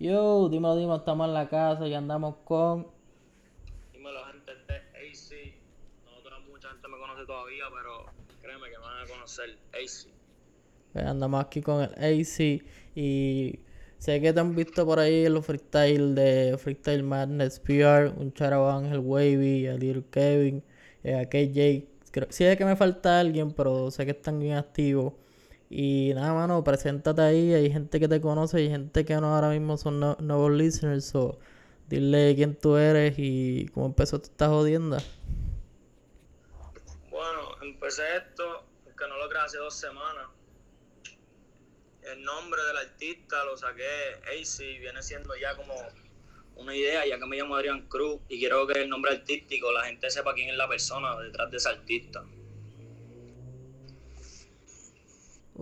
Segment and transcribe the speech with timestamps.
[0.00, 2.86] Yo, dímelo, dímelo, estamos en la casa y andamos con.
[3.92, 5.54] Dímelo, gente, este es AC.
[6.06, 8.06] Nosotros, mucha gente me conoce todavía, pero
[8.40, 9.58] créeme que me van a conocer.
[9.74, 10.10] AC.
[10.94, 12.62] Pues andamos aquí con el AC
[12.94, 13.60] y
[13.98, 18.70] sé que te han visto por ahí los freestyle de Freestyle Madness PR, un charabo
[18.70, 20.64] Ángel Wavy, a Little Kevin,
[21.04, 21.84] eh, a KJ.
[22.10, 25.12] Creo, sí es que me falta alguien, pero sé que están bien activos.
[25.72, 27.54] Y nada, mano, preséntate ahí.
[27.54, 31.04] Hay gente que te conoce y gente que no ahora mismo son no- nuevos listeners.
[31.04, 31.38] So,
[31.88, 34.98] dile quién tú eres y cómo empezó esta jodienda.
[37.08, 38.64] Bueno, empecé esto,
[38.98, 40.26] que no lo creé hace dos semanas.
[42.02, 43.84] El nombre del artista lo saqué
[44.24, 45.74] AC, viene siendo ya como
[46.56, 49.84] una idea, ya que me llamo Adrián Cruz y quiero que el nombre artístico la
[49.84, 52.24] gente sepa quién es la persona detrás de ese artista.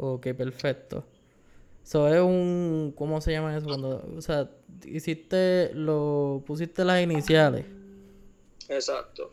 [0.00, 1.04] Ok, perfecto.
[1.82, 2.92] Eso es un.
[2.96, 3.66] ¿Cómo se llama eso?
[3.66, 4.04] Cuando.
[4.16, 4.48] O sea,
[4.84, 5.72] hiciste.
[5.74, 6.42] Lo.
[6.46, 7.64] Pusiste las iniciales.
[8.68, 9.32] Exacto.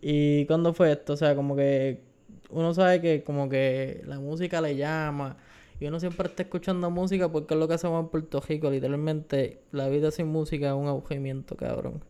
[0.00, 1.14] ¿Y cuándo fue esto?
[1.14, 2.02] O sea, como que.
[2.50, 5.36] Uno sabe que, como que la música le llama.
[5.80, 8.70] Y uno siempre está escuchando música porque es lo que hacemos en Puerto Rico.
[8.70, 12.02] Literalmente, la vida sin música es un aburrimiento, cabrón.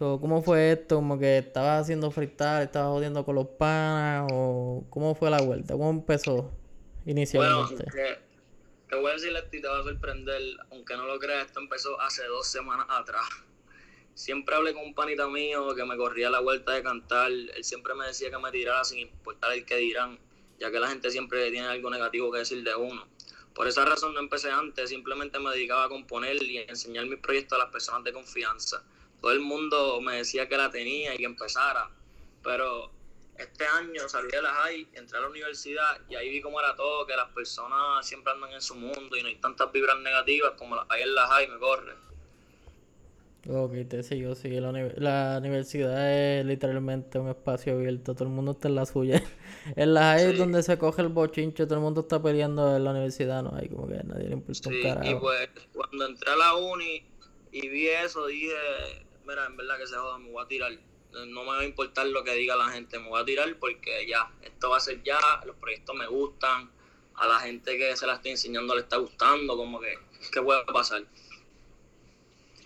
[0.00, 0.96] So, ¿cómo fue esto?
[0.96, 4.24] ¿Como que estabas haciendo freestyle, estabas jodiendo con los panas?
[4.30, 5.74] ¿O cómo fue la vuelta?
[5.74, 6.50] ¿Cómo empezó
[7.32, 7.84] Bueno, inicialmente?
[7.92, 8.18] que-
[8.88, 11.60] te voy a decir a ti, te va a sorprender, aunque no lo creas, esto
[11.60, 13.28] empezó hace dos semanas atrás.
[14.14, 17.94] Siempre hablé con un panita mío que me corría la vuelta de cantar, él siempre
[17.94, 20.18] me decía que me tirara sin importar el que dirán,
[20.58, 23.06] ya que la gente siempre tiene algo negativo que decir de uno.
[23.54, 27.20] Por esa razón no empecé antes, simplemente me dedicaba a componer y a enseñar mis
[27.20, 28.82] proyectos a las personas de confianza.
[29.20, 31.90] Todo el mundo me decía que la tenía y que empezara,
[32.42, 32.92] pero
[33.36, 36.74] este año salí de la high, entré a la universidad y ahí vi cómo era
[36.76, 40.52] todo, que las personas siempre andan en su mundo y no hay tantas vibras negativas
[40.58, 41.94] como las hay en la high, me corre.
[43.48, 44.50] Ok, te sigo, sí.
[44.60, 48.14] La, uni- la universidad es literalmente un espacio abierto.
[48.14, 49.22] Todo el mundo está en la suya.
[49.76, 51.64] En la high es donde se coge el bochinche.
[51.66, 53.42] Todo el mundo está peleando en la universidad.
[53.42, 55.20] No hay como que a nadie le importa un Sí, y carajo.
[55.20, 57.02] pues cuando entré a la uni
[57.52, 58.54] y vi eso, dije,
[59.32, 60.72] en verdad que se joda, me voy a tirar.
[61.12, 64.06] No me va a importar lo que diga la gente, me voy a tirar porque
[64.06, 66.70] ya, esto va a ser ya, los proyectos me gustan,
[67.14, 69.98] a la gente que se la estoy enseñando le está gustando, como que,
[70.32, 71.02] ¿qué puede pasar?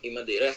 [0.02, 0.54] Y me tiré.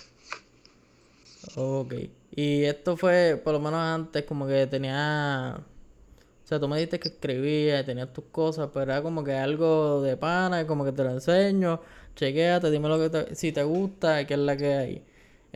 [1.56, 1.94] Ok.
[2.32, 5.58] Y esto fue, por lo menos antes, como que tenía.
[6.44, 10.02] O sea, tú me dijiste que escribías, tenías tus cosas, pero era como que algo
[10.02, 11.82] de pana, como que te lo enseño,
[12.16, 15.04] chequéate, dime lo que te, si te gusta, qué es la que hay.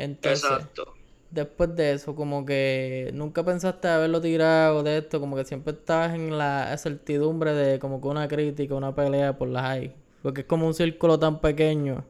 [0.04, 0.44] Entonces.
[0.44, 0.94] Exacto.
[1.30, 6.14] Después de eso, como que nunca pensaste haberlo tirado de esto, como que siempre estabas
[6.14, 9.94] en la certidumbre de como que una crítica, una pelea por las hay.
[10.22, 12.04] Porque es como un círculo tan pequeño.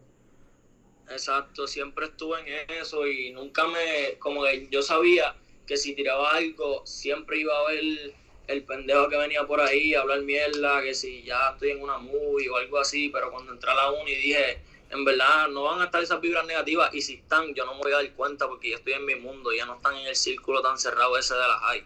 [1.12, 5.36] Exacto, siempre estuve en eso y nunca me, como que yo sabía
[5.68, 8.14] que si tiraba algo, siempre iba a haber
[8.48, 11.98] el pendejo que venía por ahí a hablar mierda, que si ya estoy en una
[11.98, 15.82] movie o algo así, pero cuando entré a la uni dije, en verdad no van
[15.82, 18.48] a estar esas vibras negativas y si están, yo no me voy a dar cuenta
[18.48, 21.34] porque yo estoy en mi mundo, ya no están en el círculo tan cerrado ese
[21.34, 21.84] de la high.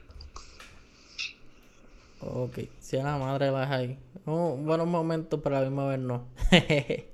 [2.21, 3.99] Ok, si a la madre las hay.
[4.25, 6.27] Un buenos momentos, pero a la misma vez no.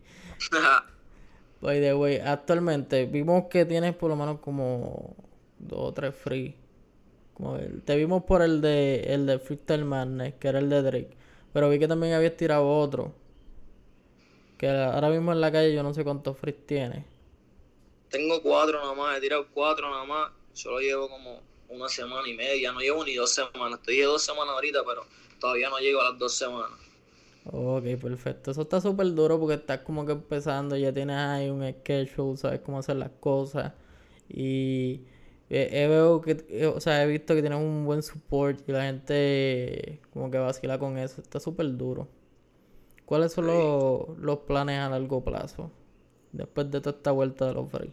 [1.61, 5.15] By the way, actualmente vimos que tienes por lo menos como
[5.59, 6.55] dos o tres free.
[7.33, 10.81] Como el- te vimos por el de el de Freestyle Madness, que era el de
[10.81, 11.17] Drake.
[11.53, 13.13] Pero vi que también habías tirado otro.
[14.61, 17.03] Que ahora mismo en la calle yo no sé cuántos free tienes.
[18.11, 22.35] Tengo cuatro nada más, he tirado cuatro nada más, solo llevo como una semana y
[22.35, 25.03] media, no llevo ni dos semanas, estoy de dos semanas ahorita, pero
[25.39, 26.77] todavía no llego a las dos semanas.
[27.45, 28.51] Ok, perfecto.
[28.51, 32.59] Eso está súper duro porque estás como que empezando, ya tienes ahí un schedule, sabes
[32.59, 33.73] cómo hacer las cosas.
[34.29, 35.07] Y
[35.49, 38.71] eh, eh, veo que, eh, o sea, he visto que tienes un buen support y
[38.73, 41.19] la gente como que vacila con eso.
[41.19, 42.20] Está súper duro.
[43.11, 45.69] ¿Cuáles son los, los planes a largo plazo?
[46.31, 47.91] Después de toda esta vuelta de los free.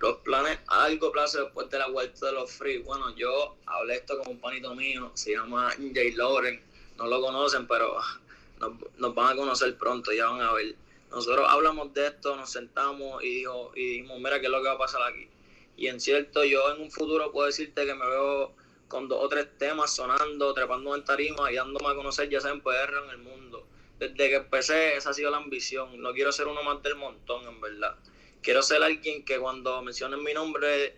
[0.00, 2.78] Los planes a largo plazo después de la vuelta de los free.
[2.78, 6.58] Bueno, yo hablé esto con un panito mío, se llama Jay Loren.
[6.96, 7.94] No lo conocen, pero
[8.60, 10.74] nos, nos van a conocer pronto, ya van a ver.
[11.10, 14.68] Nosotros hablamos de esto, nos sentamos y, dijo, y dijimos, mira qué es lo que
[14.68, 15.28] va a pasar aquí.
[15.76, 18.54] Y en cierto, yo en un futuro puedo decirte que me veo
[18.94, 22.52] con dos o tres temas sonando, trepando en tarima y dándome a conocer ya sea
[22.52, 23.66] en en el mundo.
[23.98, 26.00] Desde que empecé, esa ha sido la ambición.
[26.00, 27.96] No quiero ser uno más del montón, en verdad
[28.44, 30.94] quiero ser alguien que cuando mencionen mi nombre,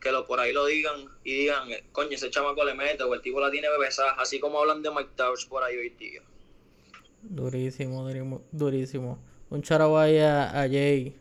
[0.00, 3.20] que lo por ahí lo digan y digan, coño, ese chamaco le mete o el
[3.20, 6.22] tipo la tiene bebesa, así como hablan de Mike Towers por ahí hoy día.
[7.22, 8.08] Durísimo,
[8.52, 9.18] durísimo.
[9.50, 11.16] Un charaguay a, a Jay.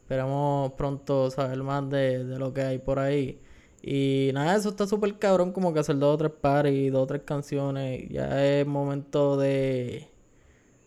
[0.00, 3.38] Esperamos pronto saber más de, de, lo que hay por ahí.
[3.86, 7.06] Y nada, eso está súper cabrón, como que hacer dos o tres pares dos o
[7.06, 8.08] tres canciones.
[8.08, 10.08] Ya es momento de,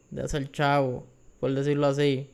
[0.09, 1.05] de hacer chavo,
[1.39, 2.27] por decirlo así.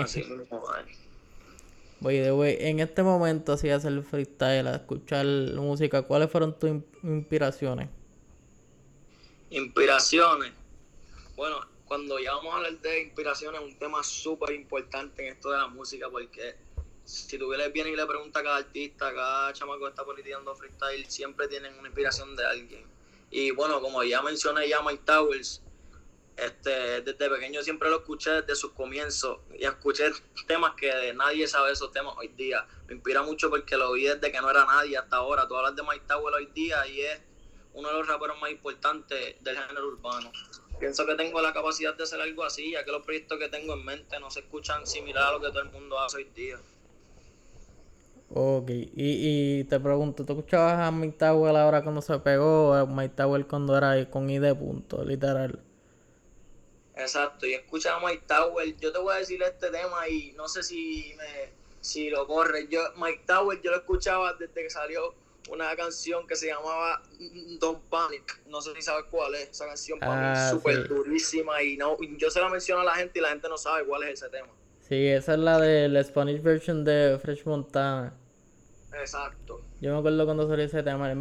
[0.00, 0.22] Así
[2.04, 6.70] Oye, de en este momento así hacer freestyle, a escuchar música, ¿cuáles fueron tus
[7.02, 7.88] inspiraciones?
[9.50, 10.52] Inspiraciones.
[11.34, 11.56] Bueno,
[11.86, 15.58] cuando ya vamos a hablar de inspiraciones, es un tema súper importante en esto de
[15.58, 16.54] la música, porque
[17.08, 21.06] si tú vienes y le preguntas a cada artista, cada chamaco que está politizando freestyle,
[21.08, 22.86] siempre tienen una inspiración de alguien.
[23.30, 25.62] Y bueno, como ya mencioné ya Mike Towers,
[26.36, 30.10] este, desde pequeño siempre lo escuché desde sus comienzos y escuché
[30.46, 32.66] temas que nadie sabe esos temas hoy día.
[32.86, 35.48] Me inspira mucho porque lo vi desde que no era nadie hasta ahora.
[35.48, 37.20] Tú hablas de Mike Tower hoy día y es
[37.72, 40.30] uno de los raperos más importantes del género urbano.
[40.78, 43.72] Pienso que tengo la capacidad de hacer algo así, ya que los proyectos que tengo
[43.72, 46.60] en mente no se escuchan similar a lo que todo el mundo hace hoy día.
[48.30, 52.84] Ok, y, y te pregunto, ¿tú escuchabas a Mike Tower ahora cuando se pegó a
[52.86, 55.64] Mike Tower cuando era con ID punto, literal?
[56.94, 58.76] Exacto, y escucha a Mike Tower.
[58.76, 62.68] Yo te voy a decir este tema y no sé si me si lo corre.
[62.68, 65.14] Yo, Mike Tower, yo lo escuchaba desde que salió
[65.48, 67.02] una canción que se llamaba
[67.60, 68.40] Don't Panic.
[68.46, 69.50] No sé si sabes cuál es.
[69.50, 72.94] Esa canción para mí ah, súper durísima y no, yo se la menciono a la
[72.96, 74.48] gente y la gente no sabe cuál es ese tema.
[74.88, 78.14] Sí, esa es la de la Spanish version de Fresh Montana.
[78.98, 79.60] Exacto.
[79.80, 81.12] Yo me acuerdo cuando salió ese tema.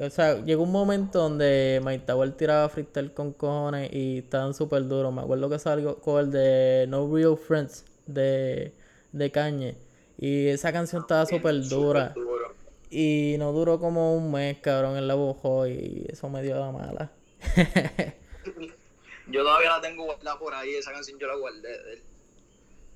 [0.00, 4.86] o sea, llegó un momento donde Mike Tower tiraba freestyle con cojones y estaban súper
[4.86, 5.12] duros.
[5.12, 8.72] Me acuerdo que salió con el de No Real Friends de,
[9.12, 9.76] de Kanye.
[10.18, 12.14] Y esa canción estaba súper dura.
[12.90, 16.70] Y no duró como un mes, cabrón, en la bujó y eso me dio la
[16.70, 17.10] mala.
[19.26, 22.02] yo todavía la tengo guardada por ahí, esa canción yo la guardé de él.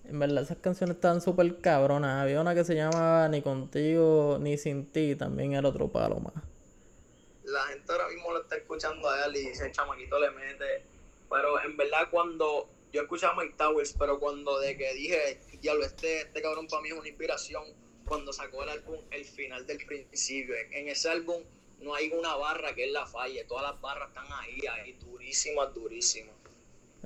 [0.09, 2.23] En verdad, esas canciones estaban súper cabronas.
[2.23, 6.35] Había una que se llamaba Ni contigo ni sin ti, también era otro palo más.
[7.45, 10.85] La gente ahora mismo lo está escuchando a él y ese chamaquito le mete.
[11.29, 16.23] Pero en verdad, cuando yo escuchaba Mike Towers, pero cuando de que dije, diablo, este,
[16.23, 17.65] este cabrón para mí es una inspiración,
[18.07, 20.55] cuando sacó el álbum El final del principio.
[20.73, 21.43] En, ese álbum
[21.81, 25.75] no hay una barra que él la falle, todas las barras están ahí, ahí, durísimas,
[25.75, 26.35] durísimas.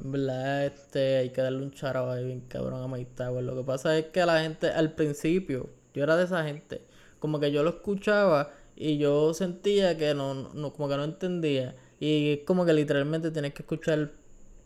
[0.03, 3.45] En verdad, este, hay que darle un charo ahí bien cabrón a Mike Tower.
[3.45, 6.85] Lo que pasa es que la gente, al principio, yo era de esa gente,
[7.21, 11.77] como que yo lo escuchaba y yo sentía que no, no como que no entendía.
[12.01, 14.11] Y es como que literalmente tienes que escuchar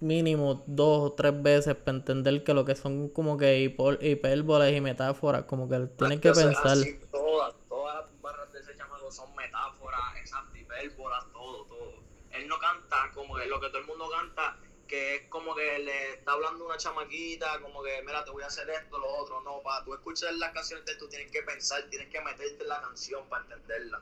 [0.00, 4.80] mínimo dos o tres veces para entender que lo que son como que hipérboles y
[4.80, 6.78] metáforas, como que tienes que pensar.
[7.10, 11.92] todas, todas las barras de ese chamaco son metáforas, exacto, hipérbolas, todo, todo.
[12.30, 14.56] Él no canta como que lo que todo el mundo canta
[14.86, 18.46] que es como que le está hablando una chamaquita, como que, mira, te voy a
[18.46, 19.40] hacer esto, lo otro.
[19.42, 22.68] No, para tú escuchar las canciones de tú tienes que pensar, tienes que meterte en
[22.68, 24.00] la canción para entenderla.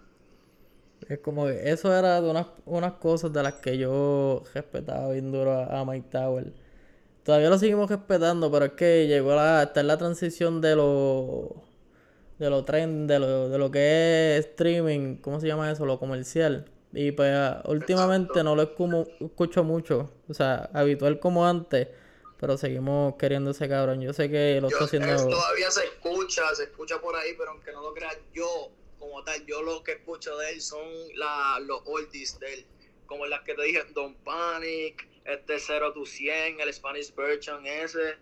[1.08, 5.32] Es como que eso era de unas, unas cosas de las que yo respetaba bien
[5.32, 6.52] duro a, Mike Tower.
[7.24, 11.64] Todavía lo seguimos respetando, pero es que llegó la, está en la transición de lo
[12.38, 15.86] de lo trend, de lo, de lo que es streaming, ¿cómo se llama eso?
[15.86, 16.66] Lo comercial.
[16.94, 21.88] Y pues últimamente no lo escucho mucho, o sea, habitual como antes,
[22.38, 24.00] pero seguimos queriendo ese cabrón.
[24.00, 25.28] Yo sé que lo está haciendo.
[25.28, 29.44] todavía se escucha, se escucha por ahí, pero aunque no lo creas, yo, como tal,
[29.44, 30.86] yo lo que escucho de él son
[31.16, 32.66] la, los oldies de él,
[33.06, 38.16] como las que te dije, Don't Panic, este 0 to 100, el Spanish Version ese.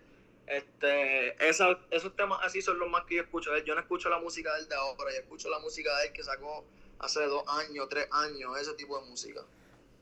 [0.45, 3.65] Este, esa, esos temas así son los más que yo escucho de él.
[3.65, 6.13] Yo no escucho la música de él de ahora, yo escucho la música de él
[6.13, 6.65] que sacó
[6.99, 9.41] hace dos años, tres años, ese tipo de música.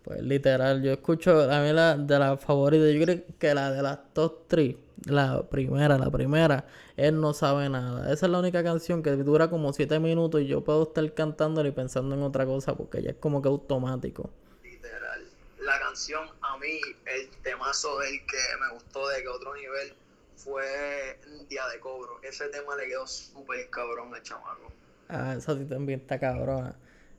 [0.04, 3.84] Pues literal, yo escucho a mí la de las favoritas, yo creo que la de
[3.84, 6.66] las top 3, la primera, la primera,
[6.98, 8.12] él no sabe nada.
[8.12, 11.64] Esa es la única canción que dura como siete minutos y yo puedo estar cantando
[11.66, 14.32] y pensando en otra cosa porque ya es como que automático.
[14.64, 15.28] Literal.
[15.60, 19.94] La canción a mí, el temazo del que me gustó de que otro nivel
[20.36, 22.20] fue Día de Cobro.
[22.24, 24.72] Ese tema le quedó súper cabrón al chamaco.
[25.14, 26.74] Ah, esa sí también está cabrona.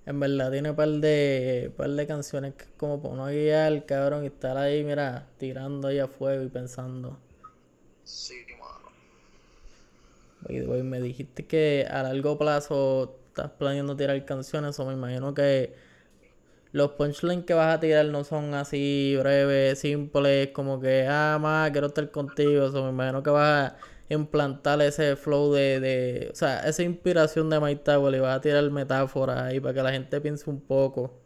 [0.07, 3.85] En verdad tiene un par de, par de canciones que es como para uno guiar,
[3.85, 7.19] cabrón, y estar ahí, mira, tirando ahí a fuego y pensando.
[8.03, 8.89] Sí, mano.
[10.49, 15.75] Oye, me dijiste que a largo plazo estás planeando tirar canciones, o me imagino que
[16.73, 21.71] los punchlines que vas a tirar no son así breves, simples, como que, ah, más,
[21.73, 23.77] quiero estar contigo, o me imagino que vas a
[24.09, 28.41] implantar ese flow de, de, o sea, esa inspiración de Mike Tower y vas a
[28.41, 31.19] tirar metáforas ahí para que la gente piense un poco.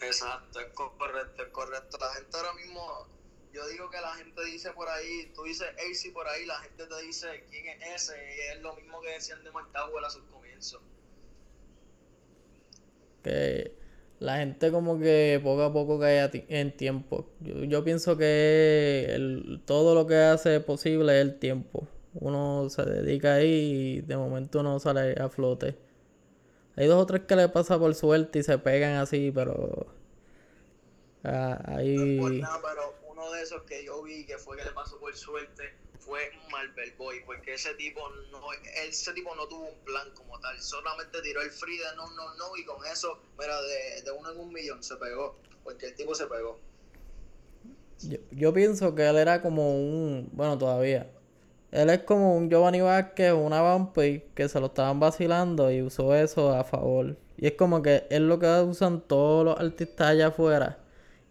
[0.00, 1.98] Exacto, es correcto, es correcto.
[2.00, 3.06] La gente ahora mismo,
[3.52, 3.62] yo
[4.34, 8.10] te dice por ahí, tú dices AC por ahí, la gente te dice quién es
[8.10, 10.80] ese, y es lo mismo que decían de McDowell a sus comienzos.
[13.22, 13.81] Que
[14.22, 17.26] la gente como que poco a poco cae en tiempo.
[17.40, 21.88] Yo, pienso que el, todo lo que hace posible es el tiempo.
[22.14, 25.76] Uno se dedica ahí y de momento uno sale a flote.
[26.76, 29.86] Hay dos o tres que le pasa por suerte y se pegan así, pero...
[31.24, 32.18] Ah, ahí...
[32.18, 36.20] pero uno de esos que yo vi que fue que le pasó por suerte fue
[36.50, 38.40] Marvel Boy, porque ese tipo no,
[38.86, 42.56] ese tipo no tuvo un plan como tal, solamente tiró el free no, no, no,
[42.56, 46.14] y con eso, mira, de, de uno en un millón se pegó, porque el tipo
[46.14, 46.58] se pegó.
[48.00, 51.08] Yo, yo pienso que él era como un, bueno, todavía,
[51.72, 56.14] él es como un Giovanni Vázquez, una Vampy que se lo estaban vacilando y usó
[56.14, 57.16] eso a favor.
[57.38, 60.78] Y es como que es lo que usan todos los artistas allá afuera.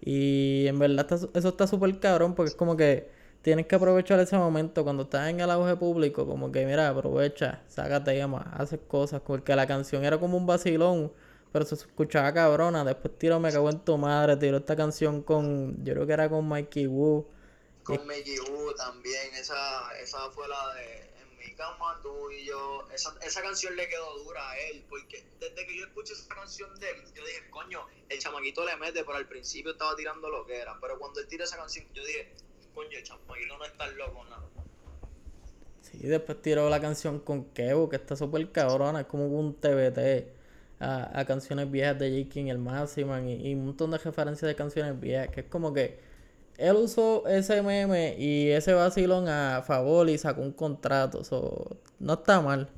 [0.02, 3.08] Y en verdad eso está súper cabrón porque es como que
[3.42, 7.64] tienes que aprovechar ese momento cuando estás en el auge público, como que mira, aprovecha,
[7.68, 11.12] sácate temas, haces cosas, porque la canción era como un vacilón,
[11.52, 15.84] pero se escuchaba cabrona, después tiro Me cago en tu madre, tiró esta canción con,
[15.84, 17.28] yo creo que era con Mikey Wu.
[17.84, 22.88] Con Mikey Wu también, esa, esa fue la de En mi cama, tú y yo,
[22.94, 26.74] esa, esa canción le quedó dura a él, porque desde que yo escuché esa canción
[26.80, 30.46] de él, yo dije, coño, el chamaquito le mete, pero al principio estaba tirando lo
[30.46, 32.34] que era, pero cuando él tira esa canción, yo dije,
[32.74, 34.44] coño, el no está loco, nada.
[35.82, 40.42] Sí, después tiró la canción con Kevo, que está súper cabrona, es como un TBT
[40.80, 42.30] a, canciones viejas de J.
[42.30, 46.00] King, el Maximan, y, un montón de referencias de canciones viejas, que es como que
[46.58, 52.14] él usó ese meme y ese vacilón a favor y sacó un contrato, so, no
[52.14, 52.70] está mal.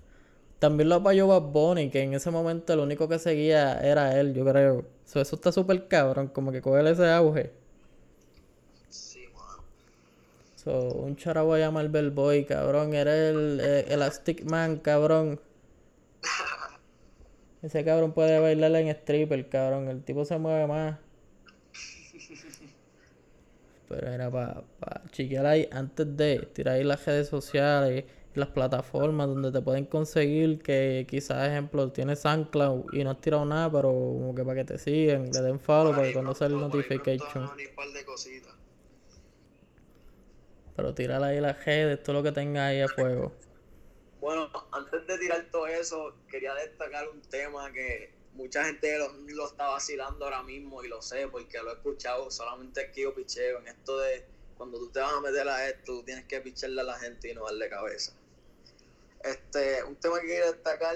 [0.60, 4.34] También lo apoyó Bad Bunny, que en ese momento el único que seguía era él,
[4.34, 4.86] yo creo.
[5.06, 7.52] eso está súper cabrón, como que coger ese auge.
[10.64, 12.94] So, un charabo a Marvel Boy, cabrón.
[12.94, 15.42] Era el, Elastic Man, cabrón.
[17.62, 19.90] Ese cabrón puede bailar en stripper, cabrón.
[19.90, 21.00] El tipo se mueve más.
[23.90, 28.50] Pero era para pa chequear ahí antes de tirar ahí las redes sociales y las
[28.50, 33.70] plataformas donde te pueden conseguir que quizás, ejemplo, tienes SoundCloud y no has tirado nada,
[33.70, 36.62] pero como que para que te sigan, le den follow para que cuando sale el
[36.62, 37.50] notification.
[40.76, 43.32] Pero tirar ahí la G todo lo que tenga ahí a fuego.
[44.20, 49.68] Bueno, antes de tirar todo eso, quería destacar un tema que mucha gente lo, está
[49.68, 53.68] vacilando ahora mismo y lo sé porque lo he escuchado solamente aquí yo picheo en
[53.68, 54.26] esto de
[54.58, 57.30] cuando tú te vas a meter a esto, tú tienes que picharle a la gente
[57.30, 58.14] y no darle cabeza.
[59.24, 60.96] Este, un tema que quiero destacar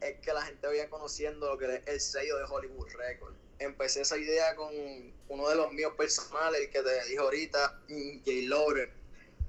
[0.00, 4.00] es que la gente vaya conociendo lo que es el sello de Hollywood Records empecé
[4.00, 4.74] esa idea con
[5.28, 7.80] uno de los míos personales, que te dijo ahorita,
[8.24, 8.90] Jay Lauren.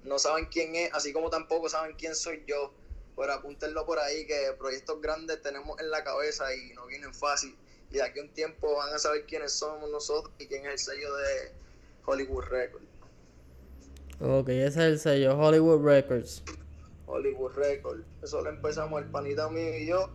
[0.03, 2.73] No saben quién es, así como tampoco saben quién soy yo.
[3.15, 7.55] Pero apúntenlo por ahí, que proyectos grandes tenemos en la cabeza y no vienen fácil.
[7.89, 10.71] Y de aquí a un tiempo van a saber quiénes somos nosotros y quién es
[10.71, 11.51] el sello de
[12.05, 12.85] Hollywood Records.
[14.19, 16.43] Ok, ese es el sello, Hollywood Records.
[17.05, 18.05] Hollywood Records.
[18.23, 20.09] Eso lo empezamos el panita mío y yo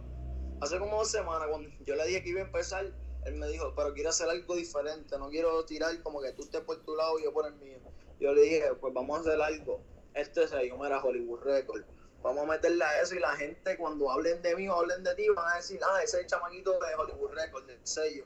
[0.60, 2.92] hace como dos semanas, cuando yo le dije que iba a empezar
[3.26, 6.60] él me dijo, pero quiero hacer algo diferente, no quiero tirar como que tú estés
[6.60, 7.78] por tu lado y yo por el mío.
[8.20, 9.80] Yo le dije, pues vamos a hacer algo.
[10.14, 11.84] Este sello me era Hollywood Record.
[12.22, 15.14] Vamos a meterle a eso y la gente cuando hablen de mí o hablen de
[15.16, 18.24] ti van a decir, ah, ese es el chamaquito de Hollywood Record, del sello.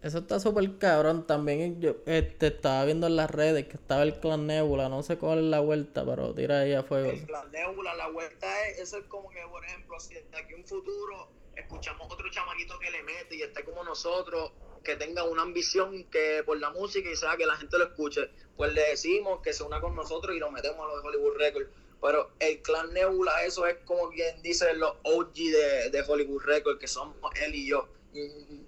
[0.00, 1.26] Eso está súper cabrón.
[1.26, 4.88] También yo este, estaba viendo en las redes que estaba el Clan Nebula.
[4.88, 7.10] No sé cuál es la vuelta, pero tira ahí a fuego.
[7.10, 10.54] El Clan Nebula, la vuelta es, eso es como que, por ejemplo, si de aquí
[10.54, 11.28] un futuro
[11.62, 14.52] escuchamos otro chamaquito que le mete y esté como nosotros,
[14.84, 18.30] que tenga una ambición que por la música y sea que la gente lo escuche,
[18.56, 21.36] pues le decimos que se una con nosotros y lo metemos a los de Hollywood
[21.36, 21.70] Records.
[22.00, 26.80] Pero el clan Nebula, eso es como quien dice los OG de, de Hollywood Records,
[26.80, 27.88] que somos él y yo,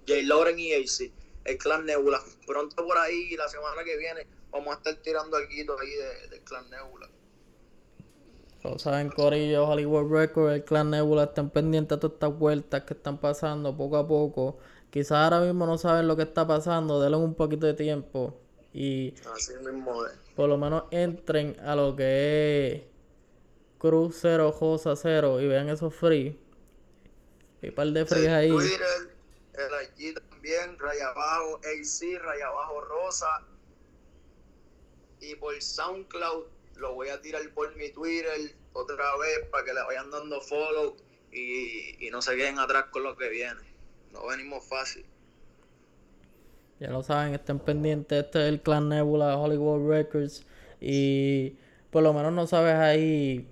[0.07, 1.11] Jay Lauren y AC,
[1.43, 2.23] el clan Nebula.
[2.47, 5.91] Pronto por ahí, la semana que viene, vamos a estar tirando algo ahí
[6.29, 7.09] del clan Nebula
[8.77, 13.17] saben, Corillo, Hollywood Records, el Clan Nebula están pendientes de todas estas vueltas que están
[13.19, 14.57] pasando poco a poco.
[14.89, 18.39] Quizás ahora mismo no saben lo que está pasando, denle un poquito de tiempo
[18.77, 19.13] y
[20.35, 22.81] por lo menos entren a lo que es
[23.77, 26.37] Cruz 0, Josa 0 y vean esos free.
[27.61, 28.49] Y par de free ahí.
[28.49, 29.15] Twitter,
[29.53, 33.45] el IG también, raya abajo AC, raya abajo Rosa.
[35.21, 39.81] Y por SoundCloud lo voy a tirar por mi Twitter otra vez para que le
[39.83, 40.95] vayan dando follow
[41.31, 43.59] y, no se queden atrás con lo que viene.
[44.13, 45.05] No venimos fácil.
[46.79, 48.25] Ya lo saben, estén pendientes.
[48.25, 50.45] Este es el Clan Nebula Hollywood Records.
[50.79, 51.57] Y
[51.89, 53.49] por lo menos no sabes ahí.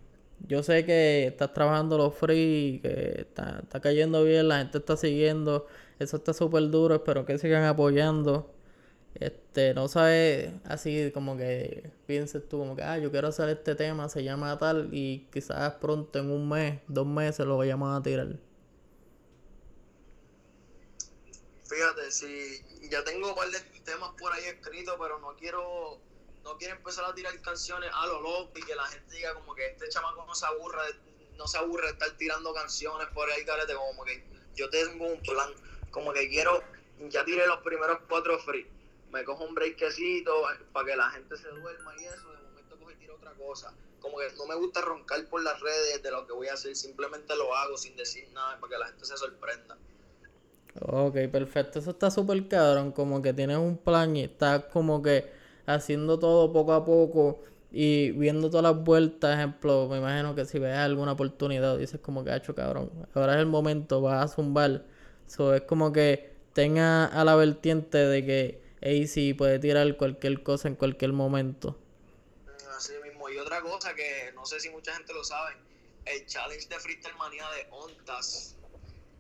[0.48, 4.96] Yo sé que estás trabajando los free, que está, está cayendo bien, la gente está
[4.96, 5.68] siguiendo.
[6.00, 6.96] Eso está súper duro.
[6.96, 8.53] Espero que sigan apoyando.
[9.16, 13.76] Este, no sabes así como que pienses tú como que, ah, yo quiero hacer este
[13.76, 18.02] tema, se llama tal, y quizás pronto en un mes, dos meses lo vayamos a
[18.02, 18.28] tirar.
[21.66, 26.00] Fíjate, si ya tengo un par de temas por ahí escritos, pero no quiero
[26.44, 29.56] no quiero empezar a tirar canciones a lo loco y que la gente diga como
[29.56, 30.82] que este chamaco no se aburre,
[31.38, 35.22] no se aburre de estar tirando canciones por ahí, carete, como que yo tengo un
[35.22, 35.50] plan,
[35.90, 36.62] como que quiero,
[37.08, 38.68] ya tiré los primeros cuatro free
[39.14, 40.32] me cojo un breakcito
[40.74, 43.74] para que la gente se duerma y eso, de momento cojo y tiro otra cosa.
[44.00, 46.76] Como que no me gusta roncar por las redes de lo que voy a hacer,
[46.76, 49.78] simplemente lo hago sin decir nada para que la gente se sorprenda.
[50.82, 51.80] Ok, perfecto.
[51.80, 52.92] Eso está súper cabrón.
[52.92, 55.32] Como que tienes un plan y estás como que
[55.68, 57.42] haciendo todo poco a poco
[57.72, 59.38] y viendo todas las vueltas.
[59.38, 62.90] Ejemplo, me imagino que si ves alguna oportunidad, dices como que ha hecho cabrón.
[63.14, 64.84] Ahora es el momento, vas a zumbar.
[65.28, 70.68] Eso es como que tenga a la vertiente de que AC puede tirar cualquier cosa
[70.68, 71.78] en cualquier momento.
[72.76, 73.30] Así mismo.
[73.30, 75.56] Y otra cosa que no sé si mucha gente lo sabe,
[76.06, 78.56] el challenge de Freestyle Manía de Ontas,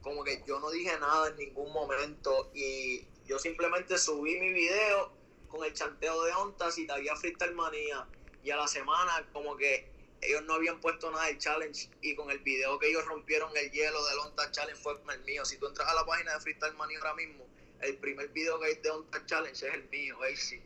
[0.01, 5.13] como que yo no dije nada en ningún momento y yo simplemente subí mi video
[5.48, 8.05] con el chanteo de Ontas y todavía Freestyle Manía
[8.43, 9.88] y a la semana como que
[10.22, 13.72] ellos no habían puesto nada del challenge y con el video que ellos rompieron el
[13.72, 15.46] hielo del Ontas Challenge fue el mío.
[15.46, 17.46] Si tú entras a la página de Freestyle Manía ahora mismo,
[17.86, 20.62] el primer video que hay de un Challenge es el mío, ahí sí.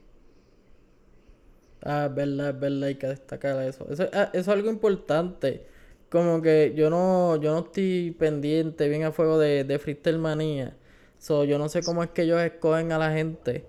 [1.84, 3.88] Ah, es verdad, es verdad, hay que destacar eso.
[3.90, 5.66] Eso, ah, eso es algo importante.
[6.10, 10.78] Como que yo no, yo no estoy pendiente bien a fuego de, de Freestyle Manía.
[11.20, 13.66] So, yo no sé cómo es que ellos escogen a la gente.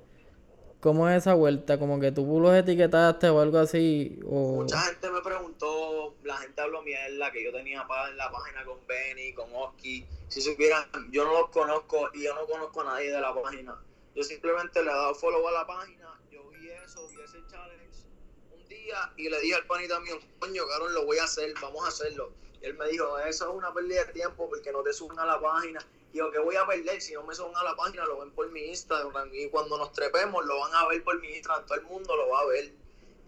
[0.80, 1.78] ¿Cómo es esa vuelta?
[1.78, 4.20] Como que tú los etiquetaste o algo así.
[4.26, 4.62] O...
[4.62, 5.87] Mucha gente me preguntó,
[6.28, 10.06] la gente habló mierda que yo tenía en la página con Benny, con Oski.
[10.28, 13.82] Si supieran, yo no los conozco y yo no conozco a nadie de la página.
[14.14, 18.04] Yo simplemente le he dado follow a la página, yo vi eso, vi ese challenge
[18.52, 21.82] un día y le dije al panita mío, coño, cabrón, lo voy a hacer, vamos
[21.86, 22.30] a hacerlo.
[22.60, 25.40] Él me dijo, eso es una pérdida de tiempo porque no te suben a la
[25.40, 25.80] página
[26.12, 28.32] y lo que voy a perder si no me suben a la página lo ven
[28.32, 31.78] por mi Instagram y cuando nos trepemos lo van a ver por mi Instagram, todo
[31.78, 32.70] el mundo lo va a ver.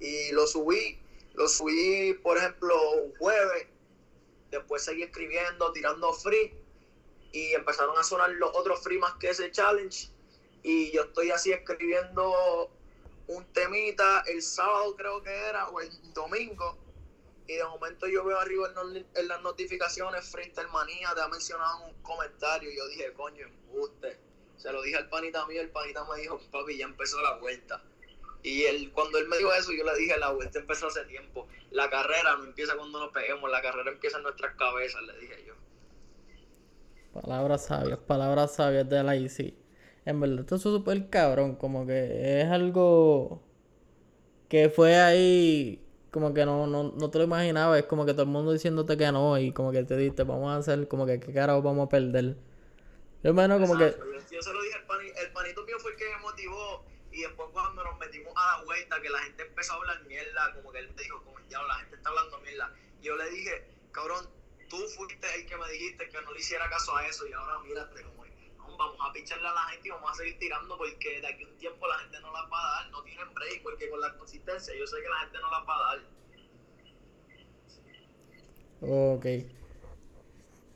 [0.00, 0.98] Y lo subí,
[1.34, 3.68] lo subí por ejemplo un jueves,
[4.50, 6.54] después seguí escribiendo, tirando free
[7.32, 10.10] y empezaron a sonar los otros free más que ese challenge
[10.62, 12.70] y yo estoy así escribiendo
[13.28, 16.76] un temita el sábado creo que era o el domingo
[17.50, 18.72] y de momento yo veo arriba
[19.14, 24.16] en, las notificaciones Freestyle Manía te ha mencionado un comentario y yo dije, coño, usted.
[24.56, 27.82] Se lo dije al panita mío, el panita me dijo, papi, ya empezó la vuelta.
[28.42, 31.46] Y él, cuando él me dijo eso, yo le dije, la vuelta empezó hace tiempo.
[31.70, 35.44] La carrera no empieza cuando nos peguemos, la carrera empieza en nuestras cabezas, le dije
[35.46, 35.54] yo.
[37.12, 39.54] Palabras sabias, palabras sabias de la IC.
[40.06, 43.42] En verdad, esto es súper cabrón, como que es algo
[44.48, 48.22] que fue ahí como que no, no, no te lo imaginaba, es como que todo
[48.22, 51.20] el mundo diciéndote que no y como que te diste, vamos a hacer como que
[51.20, 52.36] qué carajo vamos a perder.
[53.22, 53.94] Yo menos como que...
[54.30, 57.48] Yo se lo dije, el, el panito mío fue el que me motivó y después
[57.52, 60.78] cuando nos metimos a la vuelta, que la gente empezó a hablar mierda, como que
[60.78, 64.28] él te dijo, como ya la gente está hablando mierda, yo le dije, cabrón,
[64.68, 67.58] tú fuiste el que me dijiste que no le hiciera caso a eso y ahora
[67.60, 68.20] mírate como
[68.80, 71.58] vamos a picharle a la gente y vamos a seguir tirando porque de aquí un
[71.58, 74.74] tiempo la gente no la va a dar, no tienen break, porque con la consistencia
[74.74, 75.98] yo sé que la gente no la va a dar.
[78.82, 79.26] Ok.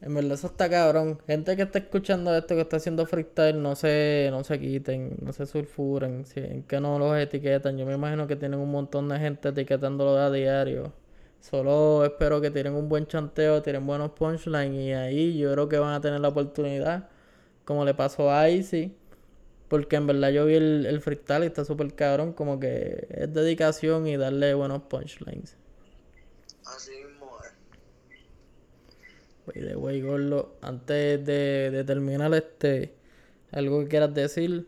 [0.04, 1.18] En verdad eso está cabrón.
[1.26, 5.32] Gente que está escuchando esto, que está haciendo freestyle, no se, no se quiten, no
[5.32, 7.78] se sulfuren, en que no los etiquetan.
[7.78, 10.92] Yo me imagino que tienen un montón de gente etiquetándolo a diario.
[11.40, 15.78] Solo espero que tienen un buen chanteo, tienen buenos punchlines y ahí yo creo que
[15.78, 17.08] van a tener la oportunidad
[17.64, 18.94] como le pasó a Icy.
[19.68, 22.34] Porque en verdad yo vi el, el freestyle y está súper cabrón.
[22.34, 25.56] Como que es dedicación y darle buenos punchlines.
[26.66, 27.23] Así mismo
[29.52, 29.64] es.
[29.64, 30.56] de wey, Gordo.
[30.62, 32.94] Antes de, de terminar este,
[33.52, 34.66] algo que quieras decir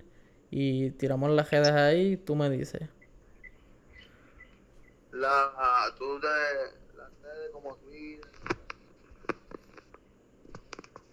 [0.50, 2.88] y tiramos las redes ahí, tú me dices.
[5.12, 6.28] La, tú de,
[6.96, 8.30] las redes como Twitter,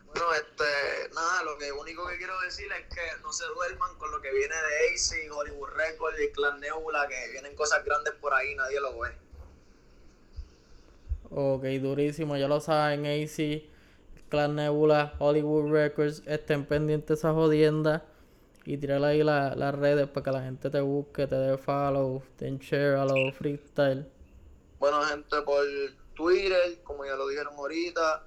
[0.05, 4.11] bueno, este, nada, lo que único que quiero decir es que no se duerman con
[4.11, 8.33] lo que viene de AC, Hollywood Records y Clan Nebula, que vienen cosas grandes por
[8.33, 9.22] ahí, nadie lo ve.
[11.29, 13.63] Ok, durísimo, ya lo saben, AC,
[14.29, 18.05] Clan Nebula, Hollywood Records, estén pendientes esa jodienda.
[18.65, 22.49] y tirar ahí las redes para que la gente te busque, te dé follow, te
[22.59, 24.07] share a los freestyle.
[24.79, 25.65] Bueno, gente, por
[26.13, 28.25] Twitter, como ya lo dijeron ahorita,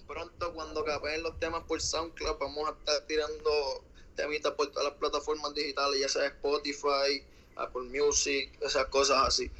[0.06, 3.82] pronto cuando capeen los temas por SoundCloud vamos a estar tirando
[4.16, 7.24] temitas por todas las plataformas digitales, ya sea Spotify,
[7.56, 9.50] Apple Music, esas cosas así.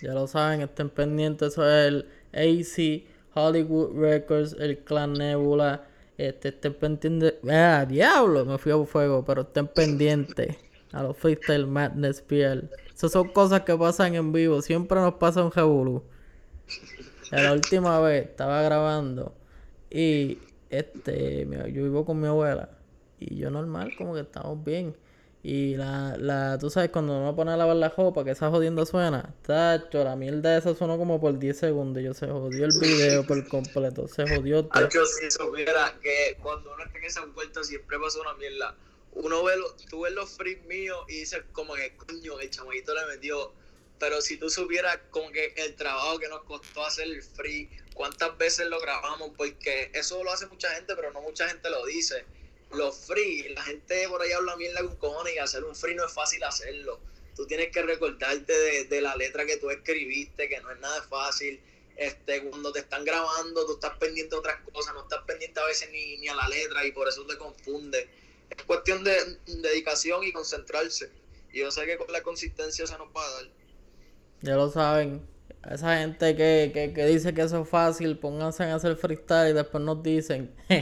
[0.00, 5.84] Ya lo saben, estén pendientes, eso es el AC, Hollywood Records, el Clan Nebula.
[6.18, 7.34] Este, estén pendientes.
[7.50, 8.44] ¡Ah, diablo!
[8.44, 10.56] Me fui a fuego, pero estén pendientes
[10.92, 12.68] a los Freestyle Madness PL.
[12.94, 14.62] Esas son cosas que pasan en vivo.
[14.62, 16.04] Siempre nos pasa un jabulu.
[17.30, 19.34] La última vez estaba grabando
[19.90, 22.68] y este, yo vivo con mi abuela
[23.18, 24.94] y yo normal, como que estamos bien.
[25.44, 28.86] Y la, la, tú sabes, cuando uno pone a lavar la ropa, que esa jodiendo
[28.86, 32.00] suena, tacho, la mierda esa sonó como por 10 segundos.
[32.00, 34.84] Yo se jodió el video por completo, se jodió todo.
[34.84, 38.76] Tacho, si supiera que cuando uno está en esa vuelta siempre pasa una mierda.
[39.14, 42.94] Uno ve, lo, tú ves los freaks míos y dices como que, coño, el chamaguito
[42.94, 43.52] le metió.
[43.98, 48.38] Pero si tú supieras como que el trabajo que nos costó hacer el free, cuántas
[48.38, 52.24] veces lo grabamos, porque eso lo hace mucha gente, pero no mucha gente lo dice
[52.74, 56.06] los free, la gente por ahí habla mierda con cojones y hacer un free no
[56.06, 57.00] es fácil hacerlo.
[57.34, 61.60] Tú tienes que recordarte de, la letra que tú escribiste, que no es nada fácil.
[61.96, 65.64] Este, cuando te están grabando, tú estás pendiente de otras cosas, no estás pendiente a
[65.64, 68.08] veces ni, ni a la letra y por eso te confunde.
[68.50, 71.10] Es cuestión de dedicación y concentrarse.
[71.52, 73.50] Y yo sé que con la consistencia se nos va a dar.
[74.42, 75.26] Ya lo saben.
[75.70, 79.52] Esa gente que, que, que dice que eso es fácil, pónganse a hacer freestyle y
[79.52, 80.54] después nos dicen.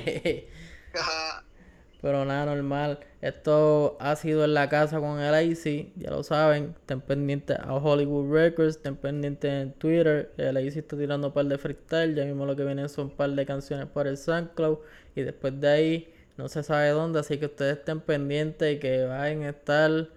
[2.00, 2.98] Pero nada, normal.
[3.20, 6.74] Esto ha sido en la casa con el AC, ya lo saben.
[6.80, 10.32] Estén pendientes a Hollywood Records, estén pendientes en Twitter.
[10.38, 12.14] El AC está tirando un par de freestyle.
[12.14, 14.78] Ya mismo lo que viene son un par de canciones para el SoundCloud.
[15.14, 17.20] Y después de ahí, no se sabe dónde.
[17.20, 20.08] Así que ustedes estén pendientes y que vayan a estar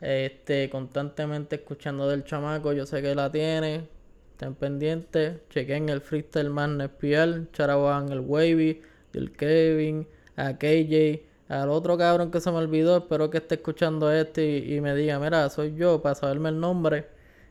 [0.00, 2.72] este, constantemente escuchando del chamaco.
[2.72, 3.88] Yo sé que la tiene.
[4.32, 5.40] Estén pendientes.
[5.50, 7.48] Chequen el freestyle man espial.
[7.52, 8.80] Charaban el Wavy,
[9.14, 14.10] el Kevin, a KJ al otro cabrón que se me olvidó, espero que esté escuchando
[14.12, 17.08] este y, me diga, mira, soy yo, para saberme el nombre.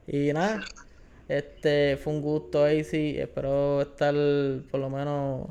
[0.07, 0.61] Y nada,
[1.27, 4.13] este fue un gusto sí, espero estar
[4.71, 5.49] por lo menos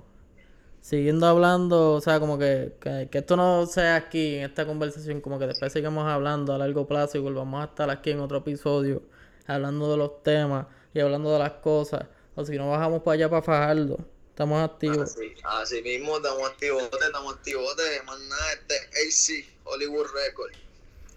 [0.81, 5.39] siguiendo hablando, o sea, como que, que, esto no sea aquí en esta conversación, como
[5.39, 9.03] que después sigamos hablando a largo plazo y volvamos a estar aquí en otro episodio,
[9.47, 12.07] hablando de los temas y hablando de las cosas.
[12.35, 13.99] O si no bajamos para allá para fajarlo.
[14.41, 15.17] Estamos activos.
[15.45, 17.77] Así, mismo, estamos activos, estamos activos.
[18.07, 20.53] Más nada, este AC Hollywood Record.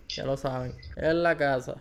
[0.09, 0.77] Ya lo saben.
[0.97, 1.77] Es la casa.